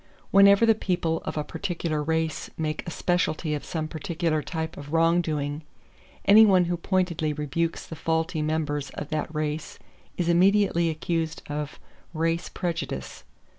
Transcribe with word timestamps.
Whenever 0.31 0.65
the 0.65 0.73
people 0.73 1.19
of 1.25 1.37
a 1.37 1.43
particular 1.43 2.01
race 2.01 2.49
make 2.57 2.83
a 2.87 2.89
specialty 2.89 3.53
of 3.53 3.63
some 3.63 3.87
particular 3.87 4.41
type 4.41 4.75
of 4.75 4.91
wrong 4.93 5.21
doing, 5.21 5.61
anyone 6.25 6.65
who 6.65 6.75
pointedly 6.75 7.33
rebukes 7.33 7.85
the 7.85 7.95
faulty 7.95 8.41
members 8.41 8.89
of 8.95 9.09
that 9.09 9.31
race 9.31 9.77
is 10.17 10.27
immediately 10.27 10.89
accused 10.89 11.43
of 11.51 11.79
"race 12.15 12.49
prejudice." 12.49 13.25